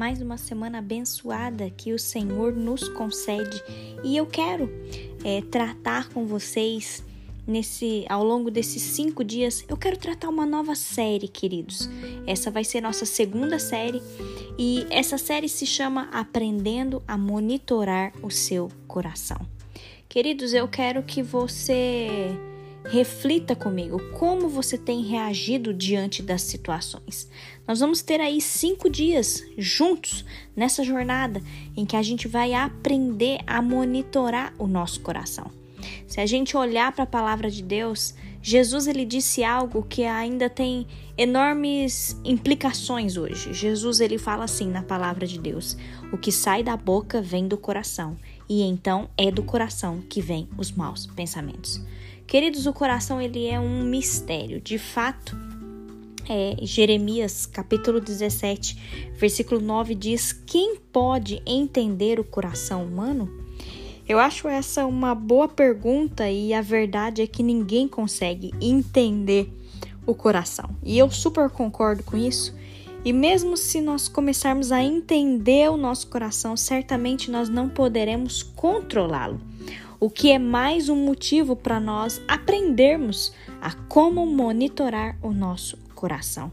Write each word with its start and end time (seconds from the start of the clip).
mais 0.00 0.22
uma 0.22 0.38
semana 0.38 0.78
abençoada 0.78 1.68
que 1.68 1.92
o 1.92 1.98
Senhor 1.98 2.54
nos 2.54 2.88
concede 2.88 3.62
e 4.02 4.16
eu 4.16 4.24
quero 4.24 4.70
é, 5.22 5.42
tratar 5.42 6.08
com 6.08 6.24
vocês 6.24 7.04
nesse 7.46 8.06
ao 8.08 8.24
longo 8.24 8.50
desses 8.50 8.80
cinco 8.80 9.22
dias. 9.22 9.62
Eu 9.68 9.76
quero 9.76 9.98
tratar 9.98 10.30
uma 10.30 10.46
nova 10.46 10.74
série, 10.74 11.28
queridos. 11.28 11.86
Essa 12.26 12.50
vai 12.50 12.64
ser 12.64 12.80
nossa 12.80 13.04
segunda 13.04 13.58
série 13.58 14.00
e 14.58 14.86
essa 14.88 15.18
série 15.18 15.50
se 15.50 15.66
chama 15.66 16.08
Aprendendo 16.10 17.02
a 17.06 17.18
Monitorar 17.18 18.14
o 18.22 18.30
Seu 18.30 18.70
Coração. 18.88 19.46
Queridos, 20.08 20.54
eu 20.54 20.66
quero 20.66 21.02
que 21.02 21.22
você 21.22 22.30
reflita 22.84 23.54
comigo 23.54 23.98
como 24.12 24.48
você 24.48 24.78
tem 24.78 25.02
reagido 25.02 25.72
diante 25.72 26.22
das 26.22 26.42
situações. 26.42 27.28
Nós 27.66 27.80
vamos 27.80 28.02
ter 28.02 28.20
aí 28.20 28.40
cinco 28.40 28.88
dias 28.88 29.44
juntos 29.56 30.24
nessa 30.56 30.82
jornada 30.82 31.42
em 31.76 31.84
que 31.84 31.96
a 31.96 32.02
gente 32.02 32.26
vai 32.26 32.54
aprender 32.54 33.40
a 33.46 33.60
monitorar 33.60 34.54
o 34.58 34.66
nosso 34.66 35.00
coração. 35.00 35.50
Se 36.06 36.20
a 36.20 36.26
gente 36.26 36.56
olhar 36.56 36.92
para 36.92 37.04
a 37.04 37.06
palavra 37.06 37.50
de 37.50 37.62
Deus, 37.62 38.14
Jesus 38.42 38.86
ele 38.86 39.04
disse 39.04 39.44
algo 39.44 39.82
que 39.82 40.04
ainda 40.04 40.48
tem 40.48 40.86
enormes 41.16 42.18
implicações 42.24 43.16
hoje. 43.16 43.52
Jesus 43.52 44.00
ele 44.00 44.18
fala 44.18 44.44
assim 44.44 44.68
na 44.68 44.82
palavra 44.82 45.26
de 45.26 45.38
Deus: 45.38 45.76
o 46.12 46.18
que 46.18 46.32
sai 46.32 46.62
da 46.62 46.76
boca 46.76 47.20
vem 47.20 47.46
do 47.46 47.56
coração 47.56 48.16
e 48.48 48.62
então 48.62 49.08
é 49.16 49.30
do 49.30 49.42
coração 49.42 50.02
que 50.08 50.20
vêm 50.20 50.48
os 50.56 50.72
maus 50.72 51.06
pensamentos. 51.06 51.80
Queridos, 52.30 52.64
o 52.64 52.72
coração 52.72 53.20
ele 53.20 53.48
é 53.48 53.58
um 53.58 53.82
mistério. 53.82 54.60
De 54.60 54.78
fato, 54.78 55.36
é, 56.28 56.54
Jeremias 56.62 57.44
capítulo 57.44 58.00
17, 58.00 59.10
versículo 59.16 59.60
9 59.60 59.96
diz: 59.96 60.32
Quem 60.32 60.76
pode 60.76 61.42
entender 61.44 62.20
o 62.20 62.24
coração 62.24 62.84
humano? 62.84 63.28
Eu 64.08 64.20
acho 64.20 64.46
essa 64.46 64.86
uma 64.86 65.12
boa 65.12 65.48
pergunta 65.48 66.30
e 66.30 66.54
a 66.54 66.62
verdade 66.62 67.20
é 67.20 67.26
que 67.26 67.42
ninguém 67.42 67.88
consegue 67.88 68.52
entender 68.60 69.52
o 70.06 70.14
coração. 70.14 70.70
E 70.84 70.96
eu 70.96 71.10
super 71.10 71.50
concordo 71.50 72.04
com 72.04 72.16
isso. 72.16 72.54
E 73.04 73.12
mesmo 73.12 73.56
se 73.56 73.80
nós 73.80 74.06
começarmos 74.06 74.70
a 74.70 74.80
entender 74.80 75.68
o 75.68 75.76
nosso 75.76 76.06
coração, 76.06 76.56
certamente 76.56 77.28
nós 77.28 77.48
não 77.48 77.68
poderemos 77.68 78.40
controlá-lo. 78.40 79.40
O 80.00 80.08
que 80.08 80.32
é 80.32 80.38
mais 80.38 80.88
um 80.88 80.96
motivo 80.96 81.54
para 81.54 81.78
nós 81.78 82.20
aprendermos 82.26 83.32
a 83.60 83.74
como 83.74 84.24
monitorar 84.24 85.18
o 85.22 85.30
nosso 85.30 85.76
coração. 85.94 86.50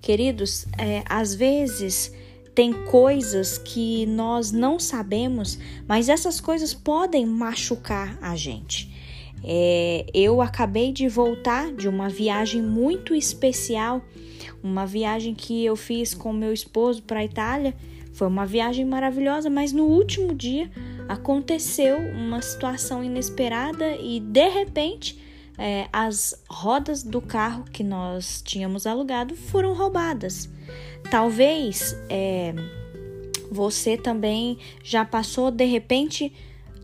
Queridos, 0.00 0.66
é, 0.78 1.02
às 1.06 1.34
vezes 1.34 2.10
tem 2.54 2.72
coisas 2.72 3.58
que 3.58 4.06
nós 4.06 4.50
não 4.50 4.78
sabemos, 4.78 5.58
mas 5.86 6.08
essas 6.08 6.40
coisas 6.40 6.72
podem 6.72 7.26
machucar 7.26 8.18
a 8.22 8.34
gente. 8.34 8.90
É, 9.44 10.06
eu 10.14 10.40
acabei 10.40 10.90
de 10.90 11.06
voltar 11.06 11.70
de 11.72 11.86
uma 11.88 12.08
viagem 12.08 12.62
muito 12.62 13.14
especial 13.14 14.02
uma 14.62 14.86
viagem 14.86 15.34
que 15.34 15.64
eu 15.64 15.76
fiz 15.76 16.14
com 16.14 16.32
meu 16.32 16.52
esposo 16.52 17.02
para 17.02 17.20
a 17.20 17.24
Itália. 17.24 17.74
Foi 18.12 18.26
uma 18.26 18.46
viagem 18.46 18.84
maravilhosa, 18.84 19.50
mas 19.50 19.72
no 19.72 19.84
último 19.84 20.34
dia 20.34 20.70
aconteceu 21.08 21.98
uma 21.98 22.42
situação 22.42 23.02
inesperada 23.02 23.96
e 23.96 24.20
de 24.20 24.48
repente 24.48 25.18
é, 25.58 25.88
as 25.92 26.42
rodas 26.48 27.02
do 27.02 27.20
carro 27.20 27.64
que 27.64 27.82
nós 27.82 28.42
tínhamos 28.44 28.86
alugado 28.86 29.34
foram 29.34 29.74
roubadas. 29.74 30.48
Talvez 31.10 31.96
é, 32.08 32.54
você 33.50 33.96
também 33.96 34.58
já 34.82 35.04
passou 35.04 35.50
de 35.50 35.64
repente 35.64 36.32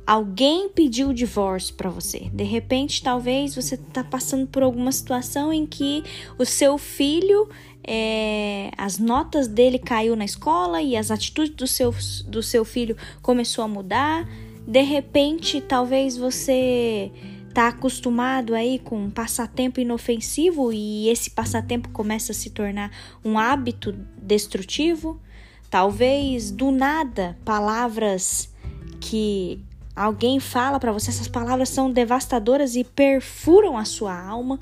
alguém 0.07 0.69
pediu 0.69 1.09
o 1.09 1.15
divórcio 1.15 1.75
para 1.75 1.91
você. 1.91 2.31
De 2.33 2.45
repente, 2.45 3.03
talvez 3.03 3.55
você 3.55 3.77
está 3.77 4.03
passando 4.03 4.47
por 4.47 4.63
alguma 4.63 4.93
situação 4.93 5.53
em 5.53 5.67
que 5.67 6.03
o 6.39 6.45
seu 6.45 6.77
filho 6.79 7.49
é, 7.85 8.71
as 8.77 8.99
notas 8.99 9.49
dele 9.49 9.79
caiu 9.79 10.15
na 10.15 10.25
escola 10.25 10.81
e 10.81 10.97
as 10.97 11.11
atitudes 11.11 11.55
do 11.55 11.67
seu, 11.67 11.95
do 12.27 12.43
seu 12.43 12.65
filho 12.65 12.97
começou 13.21 13.65
a 13.65 13.69
mudar. 13.69 14.29
De 14.67 14.83
repente, 14.83 15.61
talvez 15.61 16.17
você 16.17 17.11
tá 17.53 17.69
acostumado 17.69 18.55
aí 18.55 18.79
com 18.79 18.97
um 18.97 19.11
passatempo 19.11 19.81
inofensivo 19.81 20.73
e 20.73 21.09
esse 21.09 21.31
passatempo 21.31 21.91
começa 21.91 22.33
a 22.33 22.35
se 22.35 22.51
tornar 22.51 22.91
um 23.25 23.39
hábito 23.39 23.93
destrutivo. 24.17 25.21
Talvez 25.69 26.51
do 26.51 26.71
nada 26.71 27.37
palavras 27.45 28.53
que 29.01 29.61
alguém 29.95 30.41
fala 30.41 30.79
para 30.81 30.93
você, 30.93 31.11
essas 31.11 31.29
palavras 31.29 31.69
são 31.69 31.91
devastadoras 31.91 32.77
e 32.77 32.85
perfuram 32.85 33.77
a 33.77 33.85
sua 33.85 34.19
alma. 34.19 34.59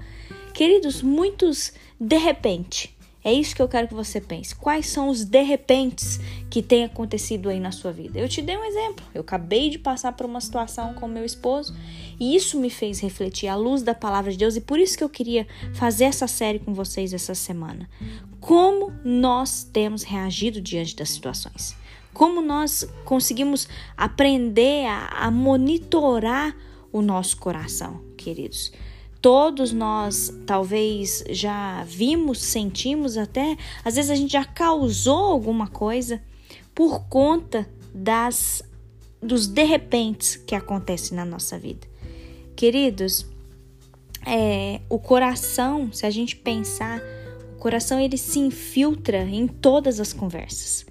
Queridos, 0.52 1.02
muitos 1.02 1.72
de 1.98 2.16
repente 2.16 2.94
é 3.22 3.32
isso 3.32 3.54
que 3.54 3.60
eu 3.60 3.68
quero 3.68 3.86
que 3.86 3.94
você 3.94 4.18
pense. 4.20 4.54
Quais 4.54 4.86
são 4.86 5.08
os 5.08 5.24
de 5.24 5.42
repentes 5.42 6.18
que 6.48 6.62
têm 6.62 6.84
acontecido 6.84 7.50
aí 7.50 7.60
na 7.60 7.70
sua 7.70 7.92
vida? 7.92 8.18
Eu 8.18 8.28
te 8.28 8.40
dei 8.40 8.56
um 8.56 8.64
exemplo. 8.64 9.04
Eu 9.14 9.20
acabei 9.20 9.68
de 9.68 9.78
passar 9.78 10.12
por 10.12 10.24
uma 10.24 10.40
situação 10.40 10.94
com 10.94 11.06
meu 11.06 11.24
esposo 11.24 11.76
e 12.18 12.34
isso 12.34 12.58
me 12.58 12.70
fez 12.70 12.98
refletir 13.00 13.48
à 13.48 13.56
luz 13.56 13.82
da 13.82 13.94
palavra 13.94 14.32
de 14.32 14.38
Deus 14.38 14.56
e 14.56 14.60
por 14.60 14.78
isso 14.78 14.96
que 14.96 15.04
eu 15.04 15.08
queria 15.08 15.46
fazer 15.74 16.04
essa 16.04 16.26
série 16.26 16.58
com 16.58 16.72
vocês 16.72 17.12
essa 17.12 17.34
semana. 17.34 17.88
Como 18.40 18.90
nós 19.04 19.64
temos 19.64 20.02
reagido 20.02 20.58
diante 20.60 20.96
das 20.96 21.10
situações? 21.10 21.76
Como 22.12 22.40
nós 22.40 22.88
conseguimos 23.04 23.68
aprender 23.96 24.86
a, 24.86 25.26
a 25.26 25.30
monitorar 25.30 26.56
o 26.92 27.00
nosso 27.00 27.36
coração, 27.36 28.00
queridos? 28.16 28.72
todos 29.20 29.72
nós 29.72 30.32
talvez 30.46 31.22
já 31.28 31.84
vimos, 31.84 32.42
sentimos 32.42 33.16
até, 33.16 33.56
às 33.84 33.96
vezes 33.96 34.10
a 34.10 34.14
gente 34.14 34.32
já 34.32 34.44
causou 34.44 35.24
alguma 35.26 35.66
coisa 35.66 36.22
por 36.74 37.04
conta 37.08 37.68
das 37.94 38.62
dos 39.22 39.46
de 39.46 39.64
repentes 39.64 40.36
que 40.36 40.54
acontecem 40.54 41.14
na 41.14 41.26
nossa 41.26 41.58
vida. 41.58 41.86
Queridos, 42.56 43.26
é, 44.26 44.80
o 44.88 44.98
coração, 44.98 45.92
se 45.92 46.06
a 46.06 46.10
gente 46.10 46.36
pensar, 46.36 47.02
o 47.54 47.58
coração 47.58 48.00
ele 48.00 48.16
se 48.16 48.38
infiltra 48.38 49.22
em 49.24 49.46
todas 49.46 50.00
as 50.00 50.14
conversas. 50.14 50.86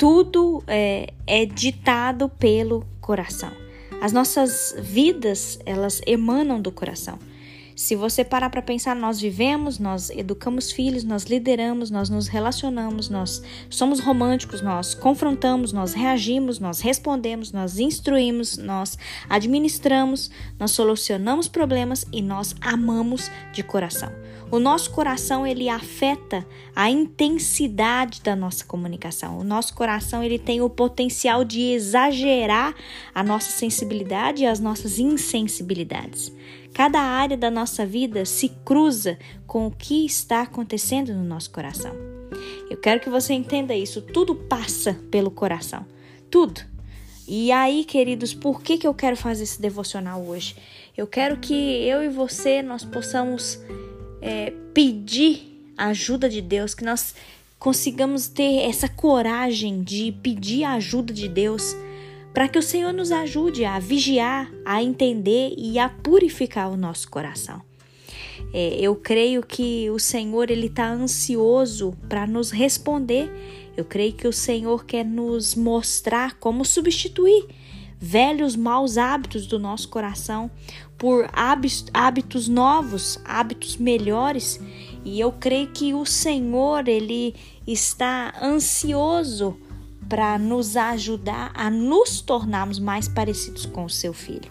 Tudo 0.00 0.64
é, 0.66 1.12
é 1.26 1.44
ditado 1.44 2.26
pelo 2.26 2.86
coração. 3.02 3.52
As 4.00 4.14
nossas 4.14 4.74
vidas, 4.78 5.58
elas 5.66 6.00
emanam 6.06 6.58
do 6.58 6.72
coração. 6.72 7.18
Se 7.80 7.96
você 7.96 8.22
parar 8.22 8.50
para 8.50 8.60
pensar, 8.60 8.94
nós 8.94 9.18
vivemos, 9.18 9.78
nós 9.78 10.10
educamos 10.10 10.70
filhos, 10.70 11.02
nós 11.02 11.24
lideramos, 11.24 11.90
nós 11.90 12.10
nos 12.10 12.28
relacionamos, 12.28 13.08
nós 13.08 13.42
somos 13.70 14.00
românticos, 14.00 14.60
nós 14.60 14.94
confrontamos, 14.94 15.72
nós 15.72 15.94
reagimos, 15.94 16.58
nós 16.58 16.80
respondemos, 16.80 17.52
nós 17.52 17.78
instruímos, 17.78 18.58
nós 18.58 18.98
administramos, 19.30 20.30
nós 20.58 20.72
solucionamos 20.72 21.48
problemas 21.48 22.04
e 22.12 22.20
nós 22.20 22.54
amamos 22.60 23.30
de 23.50 23.62
coração. 23.62 24.12
O 24.50 24.58
nosso 24.58 24.90
coração 24.90 25.46
ele 25.46 25.70
afeta 25.70 26.46
a 26.76 26.90
intensidade 26.90 28.20
da 28.20 28.36
nossa 28.36 28.62
comunicação. 28.62 29.38
O 29.38 29.44
nosso 29.44 29.72
coração 29.74 30.22
ele 30.22 30.38
tem 30.38 30.60
o 30.60 30.68
potencial 30.68 31.44
de 31.44 31.72
exagerar 31.72 32.74
a 33.14 33.22
nossa 33.22 33.50
sensibilidade 33.50 34.42
e 34.42 34.46
as 34.46 34.60
nossas 34.60 34.98
insensibilidades. 34.98 36.30
Cada 36.72 37.00
área 37.00 37.36
da 37.36 37.50
nossa 37.50 37.84
vida 37.84 38.24
se 38.24 38.48
cruza 38.64 39.18
com 39.46 39.66
o 39.66 39.70
que 39.70 40.06
está 40.06 40.42
acontecendo 40.42 41.12
no 41.12 41.24
nosso 41.24 41.50
coração. 41.50 41.94
Eu 42.70 42.76
quero 42.76 43.00
que 43.00 43.10
você 43.10 43.34
entenda 43.34 43.74
isso. 43.74 44.00
Tudo 44.00 44.34
passa 44.34 44.94
pelo 45.10 45.30
coração. 45.30 45.84
Tudo. 46.30 46.60
E 47.26 47.50
aí, 47.52 47.84
queridos, 47.84 48.32
por 48.32 48.62
que, 48.62 48.78
que 48.78 48.86
eu 48.86 48.94
quero 48.94 49.16
fazer 49.16 49.42
esse 49.42 49.60
devocional 49.60 50.22
hoje? 50.22 50.56
Eu 50.96 51.06
quero 51.06 51.36
que 51.36 51.54
eu 51.54 52.02
e 52.02 52.08
você 52.08 52.62
nós 52.62 52.84
possamos 52.84 53.60
é, 54.22 54.52
pedir 54.72 55.72
a 55.76 55.86
ajuda 55.86 56.28
de 56.28 56.40
Deus, 56.40 56.74
que 56.74 56.84
nós 56.84 57.14
consigamos 57.58 58.28
ter 58.28 58.68
essa 58.68 58.88
coragem 58.88 59.82
de 59.82 60.12
pedir 60.22 60.64
a 60.64 60.74
ajuda 60.74 61.12
de 61.12 61.28
Deus 61.28 61.76
para 62.32 62.48
que 62.48 62.58
o 62.58 62.62
Senhor 62.62 62.92
nos 62.92 63.10
ajude 63.10 63.64
a 63.64 63.78
vigiar, 63.78 64.50
a 64.64 64.82
entender 64.82 65.54
e 65.56 65.78
a 65.78 65.88
purificar 65.88 66.70
o 66.70 66.76
nosso 66.76 67.10
coração. 67.10 67.62
É, 68.52 68.76
eu 68.80 68.96
creio 68.96 69.42
que 69.42 69.90
o 69.90 69.98
Senhor 69.98 70.50
ele 70.50 70.66
está 70.66 70.90
ansioso 70.90 71.96
para 72.08 72.26
nos 72.26 72.50
responder. 72.50 73.30
Eu 73.76 73.84
creio 73.84 74.12
que 74.12 74.26
o 74.26 74.32
Senhor 74.32 74.84
quer 74.84 75.04
nos 75.04 75.54
mostrar 75.54 76.34
como 76.38 76.64
substituir 76.64 77.46
velhos 77.98 78.56
maus 78.56 78.96
hábitos 78.96 79.46
do 79.46 79.58
nosso 79.58 79.88
coração 79.88 80.50
por 80.96 81.28
hábitos 81.92 82.48
novos, 82.48 83.20
hábitos 83.24 83.76
melhores. 83.76 84.60
E 85.04 85.20
eu 85.20 85.32
creio 85.32 85.68
que 85.68 85.94
o 85.94 86.04
Senhor 86.04 86.88
ele 86.88 87.34
está 87.66 88.34
ansioso 88.42 89.56
para 90.10 90.36
nos 90.36 90.76
ajudar 90.76 91.52
a 91.54 91.70
nos 91.70 92.20
tornarmos 92.20 92.80
mais 92.80 93.06
parecidos 93.06 93.64
com 93.64 93.84
o 93.84 93.88
seu 93.88 94.12
filho. 94.12 94.50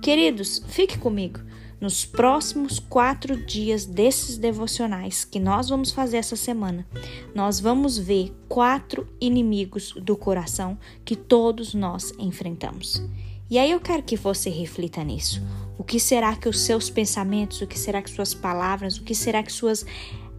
Queridos, 0.00 0.62
fique 0.68 0.96
comigo. 0.96 1.40
Nos 1.80 2.04
próximos 2.04 2.78
quatro 2.78 3.44
dias 3.44 3.84
desses 3.84 4.38
devocionais 4.38 5.24
que 5.24 5.40
nós 5.40 5.68
vamos 5.68 5.90
fazer 5.90 6.18
essa 6.18 6.36
semana, 6.36 6.86
nós 7.34 7.58
vamos 7.58 7.98
ver 7.98 8.32
quatro 8.48 9.08
inimigos 9.20 9.92
do 10.00 10.16
coração 10.16 10.78
que 11.04 11.16
todos 11.16 11.74
nós 11.74 12.14
enfrentamos. 12.20 13.04
E 13.50 13.58
aí 13.58 13.72
eu 13.72 13.80
quero 13.80 14.04
que 14.04 14.16
você 14.16 14.48
reflita 14.48 15.02
nisso. 15.02 15.42
O 15.76 15.82
que 15.82 15.98
será 15.98 16.36
que 16.36 16.48
os 16.48 16.60
seus 16.60 16.88
pensamentos, 16.88 17.60
o 17.60 17.66
que 17.66 17.76
será 17.76 18.00
que 18.00 18.10
suas 18.10 18.32
palavras, 18.32 18.96
o 18.96 19.02
que 19.02 19.14
será 19.14 19.42
que 19.42 19.52
suas 19.52 19.84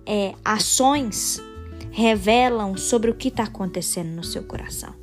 é, 0.06 0.34
ações 0.46 1.42
revelam 1.94 2.76
sobre 2.76 3.12
o 3.12 3.14
que 3.14 3.28
está 3.28 3.44
acontecendo 3.44 4.10
no 4.10 4.24
seu 4.24 4.44
coração? 4.44 4.94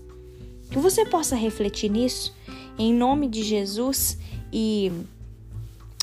Que 0.70 0.78
você 0.78 1.06
possa 1.06 1.36
refletir 1.36 1.88
nisso 1.88 2.34
em 2.76 2.92
nome 2.92 3.28
de 3.28 3.42
Jesus 3.44 4.18
e 4.52 4.90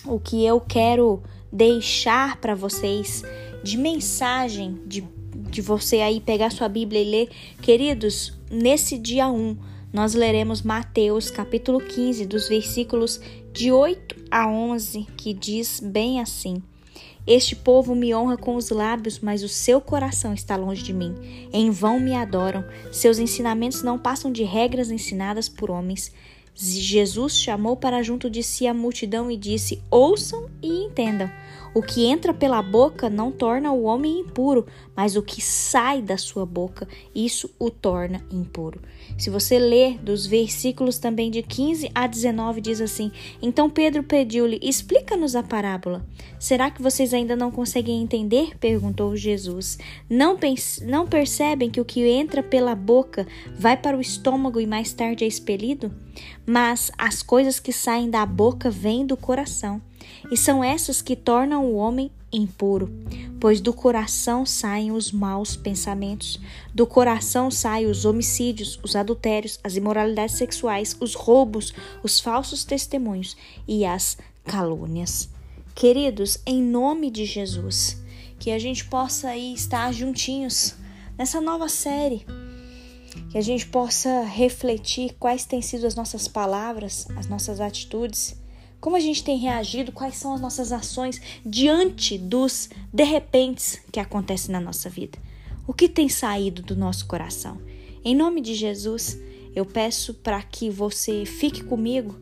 o 0.05 0.17
que 0.17 0.45
eu 0.45 0.61
quero 0.61 1.21
deixar 1.51 2.37
para 2.37 2.55
vocês 2.55 3.23
de 3.63 3.77
mensagem, 3.77 4.79
de, 4.85 5.05
de 5.49 5.61
você 5.61 5.97
aí 5.97 6.21
pegar 6.21 6.51
sua 6.51 6.69
Bíblia 6.69 7.01
e 7.01 7.11
ler. 7.11 7.29
Queridos, 7.61 8.33
nesse 8.49 8.97
dia 8.97 9.27
1, 9.29 9.57
nós 9.91 10.13
leremos 10.13 10.61
Mateus 10.61 11.29
capítulo 11.29 11.81
15, 11.81 12.25
dos 12.25 12.47
versículos 12.47 13.19
de 13.51 13.71
8 13.71 14.15
a 14.31 14.47
11, 14.47 15.05
que 15.17 15.33
diz 15.33 15.81
bem 15.81 16.21
assim. 16.21 16.61
Este 17.27 17.57
povo 17.57 17.93
me 17.93 18.15
honra 18.15 18.37
com 18.37 18.55
os 18.55 18.69
lábios, 18.69 19.19
mas 19.19 19.43
o 19.43 19.49
seu 19.49 19.81
coração 19.81 20.33
está 20.33 20.55
longe 20.55 20.81
de 20.81 20.93
mim. 20.93 21.13
Em 21.51 21.69
vão 21.69 21.99
me 21.99 22.15
adoram. 22.15 22.63
Seus 22.89 23.19
ensinamentos 23.19 23.83
não 23.83 23.99
passam 23.99 24.31
de 24.31 24.43
regras 24.43 24.89
ensinadas 24.89 25.49
por 25.49 25.69
homens. 25.69 26.09
Jesus 26.55 27.37
chamou 27.37 27.75
para 27.75 28.01
junto 28.01 28.29
de 28.29 28.41
si 28.41 28.65
a 28.65 28.73
multidão 28.73 29.29
e 29.29 29.35
disse: 29.35 29.83
Ouçam 29.91 30.49
e 30.61 30.85
entendam. 30.85 31.29
O 31.73 31.81
que 31.81 32.05
entra 32.05 32.33
pela 32.33 32.61
boca 32.61 33.09
não 33.09 33.31
torna 33.31 33.71
o 33.71 33.83
homem 33.83 34.19
impuro, 34.19 34.65
mas 34.95 35.15
o 35.15 35.21
que 35.21 35.41
sai 35.41 36.01
da 36.01 36.17
sua 36.17 36.45
boca, 36.45 36.87
isso 37.13 37.49
o 37.59 37.69
torna 37.69 38.23
impuro. 38.31 38.81
Se 39.17 39.29
você 39.29 39.59
ler 39.59 39.97
dos 39.99 40.25
versículos 40.25 40.97
também 40.97 41.29
de 41.29 41.41
15 41.41 41.89
a 41.93 42.07
19, 42.07 42.61
diz 42.61 42.81
assim: 42.81 43.11
Então 43.41 43.69
Pedro 43.69 44.03
pediu-lhe: 44.03 44.59
Explica-nos 44.61 45.35
a 45.35 45.43
parábola. 45.43 46.05
Será 46.39 46.69
que 46.69 46.81
vocês 46.81 47.13
ainda 47.13 47.35
não 47.35 47.51
conseguem 47.51 48.01
entender? 48.01 48.57
perguntou 48.59 49.15
Jesus. 49.15 49.77
Não, 50.09 50.37
não 50.83 51.07
percebem 51.07 51.69
que 51.69 51.81
o 51.81 51.85
que 51.85 52.07
entra 52.07 52.43
pela 52.43 52.75
boca 52.75 53.27
vai 53.57 53.75
para 53.77 53.97
o 53.97 54.01
estômago 54.01 54.59
e 54.59 54.67
mais 54.67 54.93
tarde 54.93 55.23
é 55.23 55.27
expelido? 55.27 55.91
Mas 56.45 56.91
as 56.97 57.21
coisas 57.21 57.59
que 57.59 57.71
saem 57.71 58.09
da 58.09 58.25
boca 58.25 58.69
vêm 58.69 59.05
do 59.05 59.17
coração 59.17 59.81
e 60.31 60.37
são 60.37 60.63
essas 60.63 61.01
que 61.01 61.15
tornam 61.15 61.65
o 61.65 61.75
homem 61.75 62.11
impuro, 62.31 62.91
pois 63.39 63.61
do 63.61 63.73
coração 63.73 64.45
saem 64.45 64.91
os 64.91 65.11
maus 65.11 65.55
pensamentos, 65.55 66.39
do 66.73 66.85
coração 66.85 67.49
saem 67.49 67.87
os 67.87 68.05
homicídios, 68.05 68.79
os 68.83 68.95
adultérios, 68.95 69.59
as 69.63 69.75
imoralidades 69.75 70.35
sexuais, 70.35 70.95
os 70.99 71.15
roubos, 71.15 71.73
os 72.03 72.19
falsos 72.19 72.63
testemunhos 72.63 73.37
e 73.67 73.85
as 73.85 74.17
calúnias. 74.43 75.29
Queridos, 75.73 76.39
em 76.45 76.61
nome 76.61 77.09
de 77.09 77.25
Jesus, 77.25 78.01
que 78.39 78.51
a 78.51 78.59
gente 78.59 78.85
possa 78.85 79.29
aí 79.29 79.53
estar 79.53 79.93
juntinhos 79.93 80.75
nessa 81.17 81.39
nova 81.39 81.69
série, 81.69 82.25
que 83.29 83.37
a 83.37 83.41
gente 83.41 83.65
possa 83.67 84.23
refletir 84.23 85.15
quais 85.19 85.45
têm 85.45 85.61
sido 85.61 85.87
as 85.87 85.95
nossas 85.95 86.27
palavras, 86.27 87.07
as 87.15 87.27
nossas 87.27 87.59
atitudes 87.59 88.35
como 88.79 88.95
a 88.95 88.99
gente 88.99 89.23
tem 89.23 89.37
reagido? 89.37 89.91
Quais 89.91 90.15
são 90.15 90.33
as 90.33 90.41
nossas 90.41 90.71
ações 90.71 91.21
diante 91.45 92.17
dos 92.17 92.69
de 92.93 93.03
repentes 93.03 93.81
que 93.91 93.99
acontecem 93.99 94.51
na 94.51 94.59
nossa 94.59 94.89
vida? 94.89 95.17
O 95.65 95.73
que 95.73 95.89
tem 95.89 96.07
saído 96.07 96.61
do 96.61 96.75
nosso 96.75 97.05
coração? 97.07 97.59
Em 98.03 98.15
nome 98.15 98.39
de 98.39 98.53
Jesus, 98.53 99.19
eu 99.55 99.65
peço 99.65 100.13
para 100.13 100.41
que 100.43 100.69
você 100.69 101.25
fique 101.25 101.63
comigo, 101.63 102.15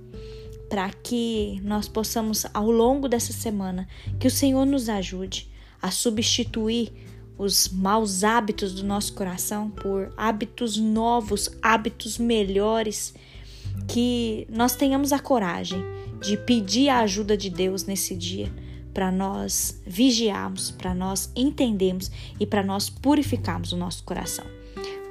para 0.70 0.90
que 0.90 1.60
nós 1.64 1.88
possamos, 1.88 2.46
ao 2.54 2.72
longo 2.72 3.08
dessa 3.08 3.34
semana, 3.34 3.88
que 4.20 4.28
o 4.28 4.32
Senhor 4.32 4.66
nos 4.66 4.90
ajude 4.90 5.50
a 5.82 5.92
substituir 5.92 6.92
os 7.38 7.68
maus 7.68 8.24
hábitos 8.24 8.74
do 8.74 8.84
nosso 8.84 9.14
coração 9.14 9.70
por 9.70 10.12
hábitos 10.16 10.78
novos, 10.78 11.52
hábitos 11.62 12.18
melhores, 12.18 13.14
que 13.88 14.48
nós 14.50 14.76
tenhamos 14.76 15.12
a 15.12 15.20
coragem 15.20 15.84
de 16.26 16.38
pedir 16.38 16.90
a 16.90 17.00
ajuda 17.00 17.38
de 17.38 17.50
Deus 17.50 17.86
nesse 17.86 18.16
dia 18.16 18.52
para 18.94 19.12
nós 19.12 19.82
vigiarmos, 19.86 20.72
para 20.72 20.96
nós 20.96 21.30
entendermos 21.36 22.10
e 22.40 22.46
para 22.46 22.64
nós 22.64 22.90
purificarmos 22.90 23.74
o 23.74 23.78
nosso 23.78 24.04
coração. 24.04 24.46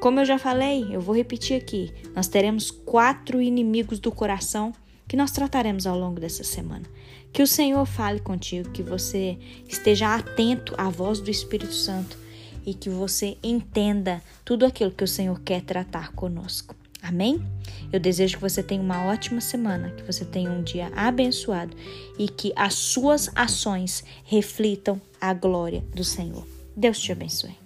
Como 0.01 0.21
eu 0.21 0.25
já 0.25 0.39
falei, 0.39 0.87
eu 0.91 1.01
vou 1.01 1.15
repetir 1.15 1.57
aqui: 1.57 1.93
nós 2.15 2.27
teremos 2.27 2.71
quatro 2.71 3.41
inimigos 3.41 3.99
do 3.99 4.11
coração 4.11 4.73
que 5.07 5.17
nós 5.17 5.31
trataremos 5.31 5.87
ao 5.87 5.99
longo 5.99 6.19
dessa 6.19 6.43
semana. 6.43 6.85
Que 7.33 7.43
o 7.43 7.47
Senhor 7.47 7.85
fale 7.85 8.21
contigo, 8.21 8.71
que 8.71 8.83
você 8.83 9.39
esteja 9.69 10.15
atento 10.15 10.75
à 10.79 10.89
voz 10.89 11.21
do 11.21 11.31
Espírito 11.31 11.75
Santo 11.75 12.17
e 12.65 12.73
que 12.73 12.89
você 12.89 13.37
entenda 13.43 14.23
tudo 14.45 14.65
aquilo 14.65 14.91
que 14.91 15.05
o 15.05 15.09
Senhor 15.09 15.41
quer 15.41 15.61
tratar 15.61 16.13
conosco. 16.13 16.75
Amém? 17.05 17.45
Eu 17.93 18.01
desejo 18.01 18.37
que 18.37 18.43
você 18.43 18.63
tenha 18.63 18.81
uma 18.81 19.05
ótima 19.05 19.41
semana, 19.41 19.91
que 19.91 20.03
você 20.03 20.25
tenha 20.25 20.51
um 20.51 20.63
dia 20.63 20.91
abençoado 20.97 21.77
e 22.19 22.27
que 22.27 22.51
as 22.57 22.73
suas 22.73 23.31
ações 23.37 24.03
reflitam 24.25 25.01
a 25.21 25.35
glória 25.35 25.85
do 25.95 26.03
Senhor. 26.03 26.47
Deus 26.75 26.99
te 26.99 27.13
abençoe. 27.13 27.64